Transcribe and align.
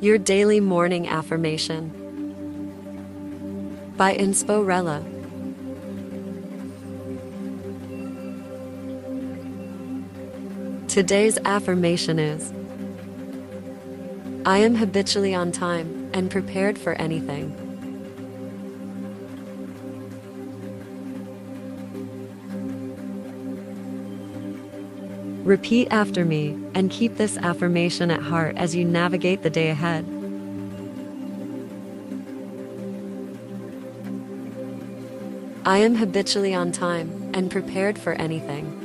Your 0.00 0.18
daily 0.18 0.60
morning 0.60 1.08
affirmation 1.08 1.90
by 3.96 4.14
Insporella. 4.16 5.02
Today's 10.88 11.38
affirmation 11.44 12.18
is 12.18 12.52
I 14.44 14.58
am 14.58 14.74
habitually 14.74 15.34
on 15.34 15.52
time 15.52 16.10
and 16.12 16.30
prepared 16.30 16.78
for 16.78 16.92
anything. 16.94 17.63
Repeat 25.44 25.88
after 25.90 26.24
me 26.24 26.58
and 26.74 26.90
keep 26.90 27.18
this 27.18 27.36
affirmation 27.36 28.10
at 28.10 28.22
heart 28.22 28.56
as 28.56 28.74
you 28.74 28.82
navigate 28.82 29.42
the 29.42 29.50
day 29.50 29.68
ahead. 29.68 30.06
I 35.66 35.78
am 35.78 35.96
habitually 35.96 36.54
on 36.54 36.72
time 36.72 37.30
and 37.34 37.50
prepared 37.50 37.98
for 37.98 38.14
anything. 38.14 38.80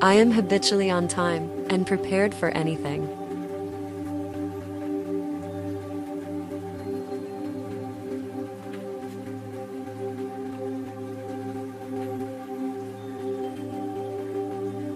I 0.00 0.14
am 0.14 0.30
habitually 0.30 0.90
on 0.90 1.06
time 1.06 1.50
and 1.68 1.86
prepared 1.86 2.34
for 2.34 2.48
anything. 2.48 3.19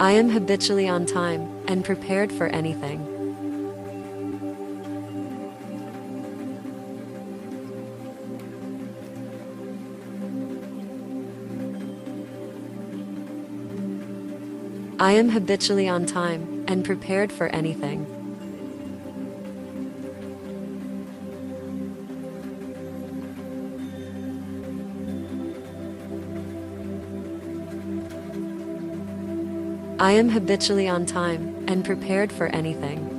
I 0.00 0.12
am 0.12 0.30
habitually 0.30 0.88
on 0.88 1.06
time 1.06 1.64
and 1.66 1.84
prepared 1.84 2.30
for 2.30 2.46
anything. 2.46 3.04
I 15.00 15.12
am 15.12 15.30
habitually 15.30 15.88
on 15.88 16.06
time 16.06 16.64
and 16.68 16.84
prepared 16.84 17.32
for 17.32 17.48
anything. 17.48 18.17
I 30.00 30.12
am 30.12 30.28
habitually 30.28 30.88
on 30.88 31.06
time 31.06 31.64
and 31.66 31.84
prepared 31.84 32.30
for 32.30 32.46
anything. 32.46 33.18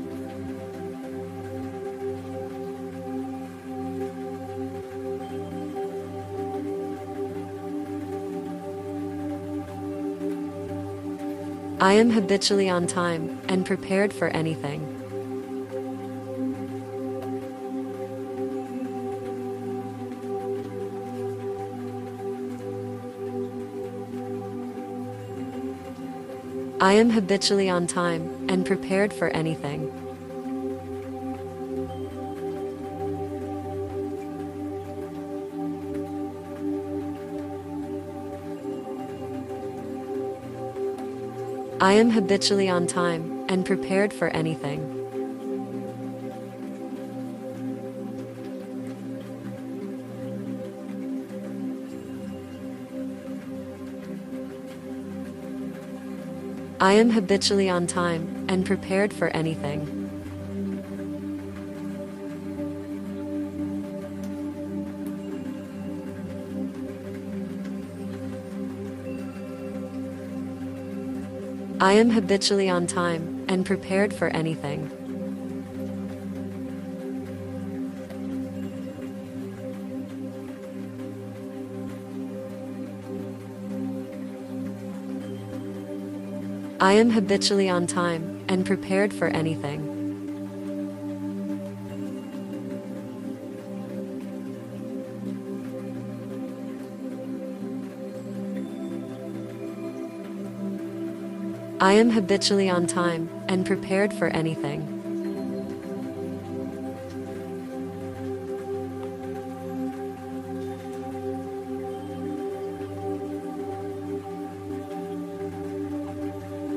I 11.82 11.94
am 11.94 12.12
habitually 12.12 12.70
on 12.70 12.88
time 12.88 13.42
and 13.50 13.66
prepared 13.66 14.14
for 14.14 14.30
anything. 14.30 14.99
I 26.82 26.94
am 26.94 27.10
habitually 27.10 27.70
on 27.70 27.88
time 27.88 28.48
and 28.50 28.66
prepared 28.66 29.12
for 29.12 29.28
anything. 29.32 29.92
I 41.82 41.94
am 41.94 42.12
habitually 42.12 42.70
on 42.70 42.88
time 42.88 43.46
and 43.50 43.66
prepared 43.66 44.14
for 44.14 44.30
anything. 44.30 44.99
I 56.82 56.94
am 56.94 57.10
habitually 57.10 57.70
on 57.70 57.88
time 57.88 58.46
and 58.48 58.66
prepared 58.66 59.12
for 59.12 59.28
anything. 59.30 59.98
I 71.82 71.94
am 71.94 72.10
habitually 72.12 72.70
on 72.70 72.88
time 72.88 73.46
and 73.50 73.66
prepared 73.66 74.14
for 74.14 74.30
anything. 74.30 74.99
I 86.82 86.94
am 86.94 87.10
habitually 87.10 87.68
on 87.68 87.88
time 87.88 88.46
and 88.48 88.66
prepared 88.66 89.14
for 89.14 89.28
anything. 89.28 89.98
I 101.82 101.94
am 101.94 102.12
habitually 102.12 102.70
on 102.70 102.88
time 102.88 103.30
and 103.50 103.66
prepared 103.66 104.14
for 104.14 104.28
anything. 104.28 104.99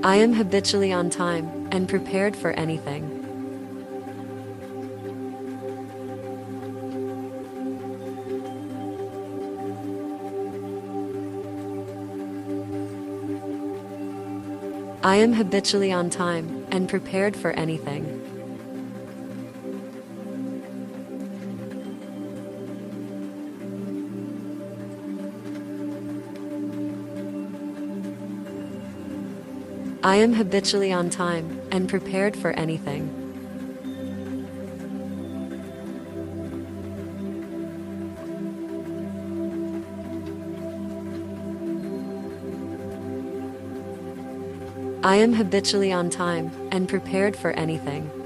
I 0.04 0.16
am 0.16 0.32
habitually 0.32 0.92
on 0.92 1.10
time 1.10 1.68
and 1.70 1.88
prepared 1.88 2.34
for 2.34 2.50
anything. 2.50 3.20
I 15.04 15.16
am 15.16 15.32
habitually 15.34 15.92
on 15.92 16.10
time 16.10 16.66
and 16.72 16.88
prepared 16.88 17.36
for 17.36 17.52
anything. 17.52 18.21
I 30.04 30.16
am 30.16 30.32
habitually 30.32 30.92
on 30.92 31.10
time 31.10 31.60
and 31.70 31.88
prepared 31.88 32.37
for 32.37 32.50
anything. 32.54 33.08
I 45.04 45.16
am 45.16 45.34
habitually 45.34 45.93
on 45.93 46.10
time 46.10 46.50
and 46.72 46.88
prepared 46.88 47.37
for 47.37 47.52
anything. 47.52 48.21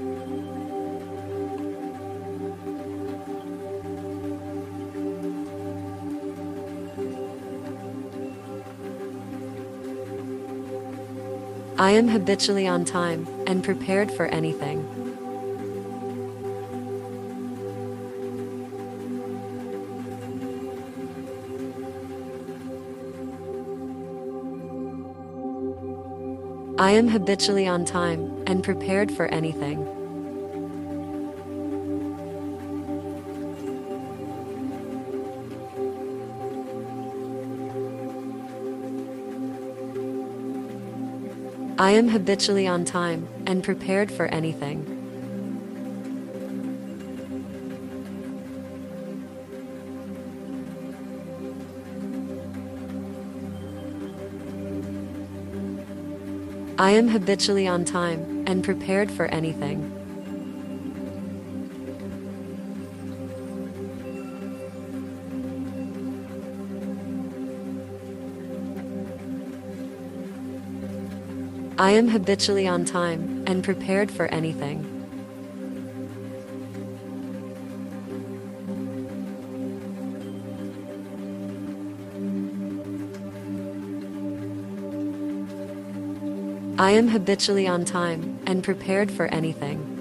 I 11.79 11.91
am 11.91 12.07
habitually 12.07 12.67
on 12.67 12.85
time 12.85 13.27
and 13.45 13.63
prepared 13.63 14.11
for 14.11 14.25
anything. 14.25 14.83
I 26.79 26.91
am 26.91 27.07
habitually 27.07 27.67
on 27.67 27.85
time 27.85 28.43
and 28.47 28.63
prepared 28.63 29.11
for 29.11 29.27
anything. 29.27 29.96
I 41.79 41.91
am 41.91 42.07
habitually 42.07 42.65
on 42.65 42.85
time 42.85 43.27
and 43.45 43.63
prepared 43.63 44.11
for 44.11 44.25
anything. 44.25 44.93
I 56.79 56.91
am 56.91 57.09
habitually 57.09 57.67
on 57.67 57.85
time 57.85 58.43
and 58.47 58.63
prepared 58.63 59.11
for 59.11 59.25
anything. 59.25 59.96
I 71.79 71.91
am 71.91 72.07
habitually 72.07 72.67
on 72.67 72.85
time 72.85 73.43
and 73.45 73.63
prepared 73.63 74.09
for 74.09 74.25
anything. 74.27 74.93
I 86.79 86.91
am 86.91 87.09
habitually 87.09 87.67
on 87.67 87.85
time 87.85 88.39
and 88.47 88.63
prepared 88.63 89.11
for 89.11 89.27
anything. 89.27 89.96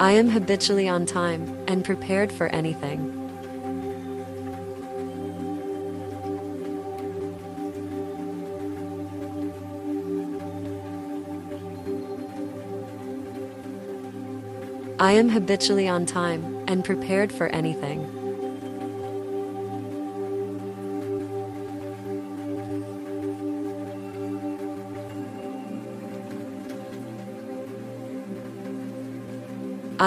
I 0.00 0.12
am 0.12 0.28
habitually 0.28 0.88
on 0.88 1.06
time 1.06 1.58
and 1.66 1.84
prepared 1.84 2.30
for 2.30 2.46
anything. 2.48 3.14
I 15.00 15.12
am 15.12 15.28
habitually 15.30 15.88
on 15.88 16.06
time 16.06 16.64
and 16.68 16.84
prepared 16.84 17.32
for 17.32 17.48
anything. 17.48 18.17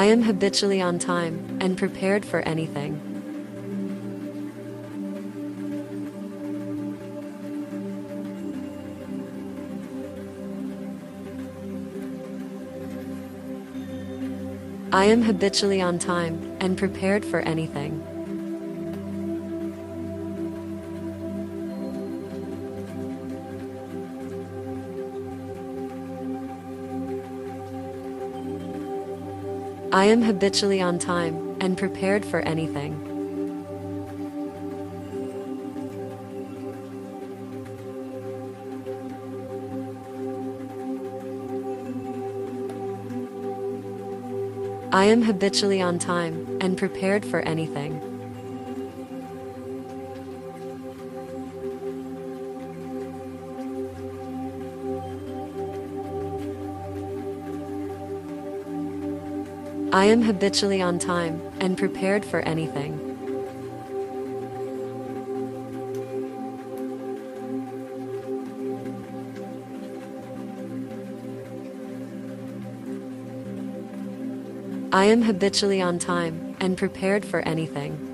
I 0.02 0.06
am 0.06 0.24
habitually 0.24 0.82
on 0.82 0.98
time 0.98 1.60
and 1.62 1.78
prepared 1.78 2.26
for 2.26 2.40
anything. 2.40 3.00
I 14.92 15.06
am 15.06 15.22
habitually 15.22 15.82
on 15.82 16.00
time 16.00 16.58
and 16.60 16.76
prepared 16.76 17.24
for 17.24 17.42
anything. 17.42 18.11
I 29.94 30.06
am 30.06 30.22
habitually 30.22 30.82
on 30.82 31.00
time 31.00 31.58
and 31.60 31.78
prepared 31.78 32.24
for 32.24 32.40
anything. 32.40 32.96
I 44.94 45.06
am 45.06 45.24
habitually 45.24 45.82
on 45.82 46.00
time 46.00 46.58
and 46.62 46.78
prepared 46.78 47.26
for 47.26 47.42
anything. 47.42 48.11
I 59.94 60.06
am 60.06 60.22
habitually 60.22 60.82
on 60.82 61.00
time 61.00 61.42
and 61.60 61.78
prepared 61.78 62.24
for 62.24 62.40
anything. 62.40 62.98
I 74.94 75.06
am 75.06 75.22
habitually 75.24 75.82
on 75.82 76.00
time 76.00 76.56
and 76.62 76.78
prepared 76.78 77.26
for 77.26 77.42
anything. 77.42 78.11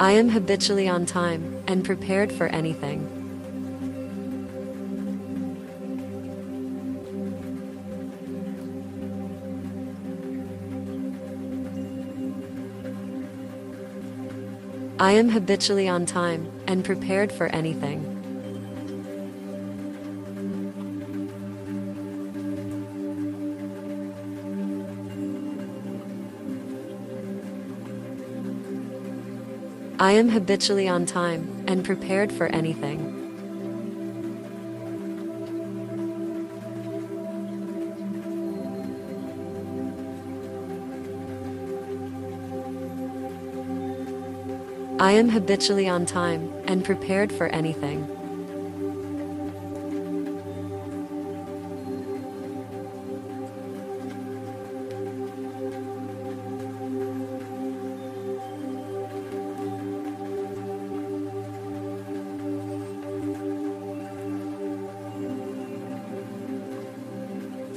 I 0.00 0.12
am 0.12 0.28
habitually 0.28 0.88
on 0.88 1.06
time 1.06 1.64
and 1.66 1.84
prepared 1.84 2.30
for 2.30 2.46
anything. 2.46 3.18
I 15.00 15.12
am 15.12 15.30
habitually 15.30 15.88
on 15.88 16.06
time 16.06 16.48
and 16.68 16.84
prepared 16.84 17.32
for 17.32 17.46
anything. 17.48 18.17
I 30.00 30.12
am 30.12 30.28
habitually 30.28 30.86
on 30.86 31.06
time 31.06 31.64
and 31.66 31.84
prepared 31.84 32.30
for 32.30 32.46
anything. 32.46 33.16
I 45.00 45.12
am 45.12 45.30
habitually 45.30 45.88
on 45.88 46.06
time 46.06 46.52
and 46.66 46.84
prepared 46.84 47.32
for 47.32 47.48
anything. 47.48 48.17